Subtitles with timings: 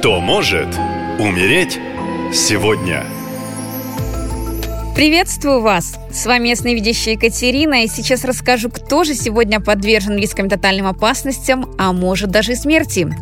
[0.00, 0.68] Кто может
[1.18, 1.78] умереть
[2.32, 3.04] сегодня?
[4.94, 5.98] Приветствую вас!
[6.10, 11.92] С вами ясновидящая Екатерина, и сейчас расскажу, кто же сегодня подвержен рискам тотальным опасностям, а
[11.92, 13.14] может даже и смерти.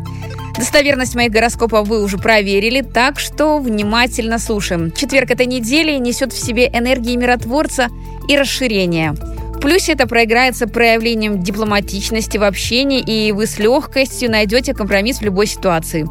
[0.57, 4.93] Достоверность моих гороскопов вы уже проверили, так что внимательно слушаем.
[4.93, 7.89] Четверг этой недели несет в себе энергии миротворца
[8.29, 9.15] и расширения–
[9.59, 15.47] плюсе это проиграется проявлением дипломатичности в общении, и вы с легкостью найдете компромисс в любой
[15.47, 16.07] ситуации.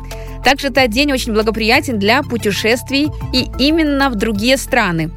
[0.48, 5.10] Также этот день очень благоприятен для путешествий и именно в другие страны.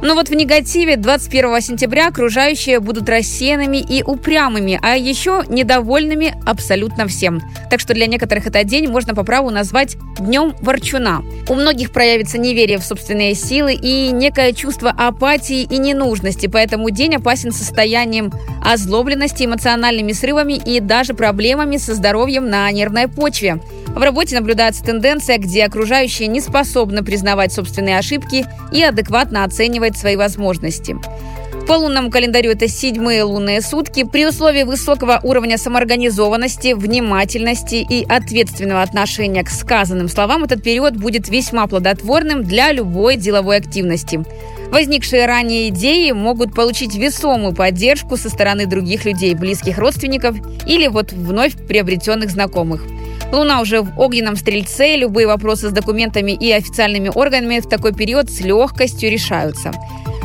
[0.00, 7.06] Но вот в негативе 21 сентября окружающие будут рассеянными и упрямыми, а еще недовольными абсолютно
[7.06, 7.42] всем.
[7.68, 11.22] Так что для некоторых этот день можно по праву назвать днем ворчуна.
[11.48, 17.16] У многих проявится неверие в собственные силы и некое чувство апатии и ненужности, поэтому день
[17.16, 18.32] опасен состоянием
[18.62, 23.60] озлобленности, эмоциональными срывами и даже проблемами со здоровьем на нервной почве.
[23.86, 30.16] В работе наблюдается тенденция, где окружающие не способны признавать собственные ошибки и адекватно оценивать свои
[30.16, 30.96] возможности.
[31.68, 34.04] По лунному календарю это седьмые лунные сутки.
[34.04, 41.28] При условии высокого уровня самоорганизованности, внимательности и ответственного отношения к сказанным словам этот период будет
[41.28, 44.24] весьма плодотворным для любой деловой активности.
[44.70, 51.12] Возникшие ранее идеи могут получить весомую поддержку со стороны других людей, близких родственников или вот
[51.12, 52.82] вновь приобретенных знакомых.
[53.32, 58.30] Луна уже в огненном стрельце, любые вопросы с документами и официальными органами в такой период
[58.30, 59.72] с легкостью решаются.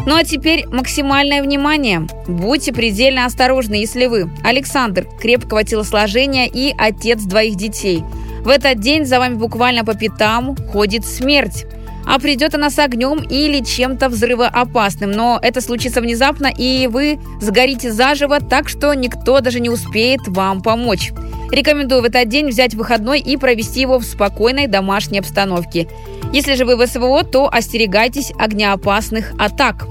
[0.06, 2.08] Ну а теперь максимальное внимание.
[2.28, 8.04] Будьте предельно осторожны, если вы Александр, крепкого телосложения и отец двоих детей.
[8.44, 11.66] В этот день за вами буквально по пятам ходит смерть.
[12.06, 15.12] А придет она с огнем или чем-то взрывоопасным.
[15.12, 20.62] Но это случится внезапно, и вы сгорите заживо, так что никто даже не успеет вам
[20.62, 21.12] помочь.
[21.52, 25.88] Рекомендую в этот день взять выходной и провести его в спокойной домашней обстановке.
[26.34, 29.86] Если же вы в СВО, то остерегайтесь огнеопасных атак.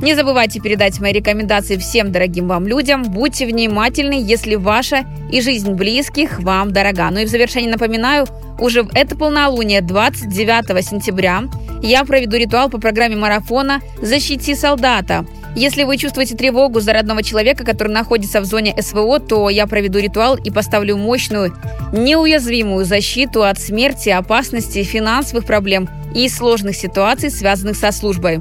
[0.00, 3.02] Не забывайте передать мои рекомендации всем дорогим вам людям.
[3.02, 7.10] Будьте внимательны, если ваша и жизнь близких вам дорога.
[7.10, 8.26] Ну и в завершение напоминаю,
[8.60, 11.42] уже в это полнолуние 29 сентября
[11.82, 15.26] я проведу ритуал по программе марафона «Защити солдата».
[15.56, 19.98] Если вы чувствуете тревогу за родного человека, который находится в зоне СВО, то я проведу
[19.98, 21.56] ритуал и поставлю мощную,
[21.92, 28.40] неуязвимую защиту от смерти, опасности, финансовых проблем и сложных ситуаций, связанных со службой.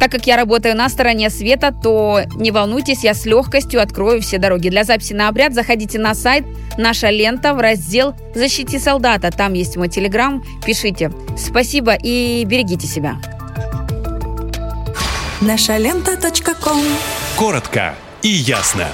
[0.00, 4.38] Так как я работаю на стороне света, то не волнуйтесь, я с легкостью открою все
[4.38, 4.68] дороги.
[4.68, 6.44] Для записи на обряд заходите на сайт
[6.76, 9.30] «Наша лента» в раздел «Защити солдата».
[9.30, 10.42] Там есть мой телеграм.
[10.64, 11.10] Пишите.
[11.36, 13.16] Спасибо и берегите себя.
[15.40, 16.16] Наша лента.
[17.36, 18.88] Коротко и ясно.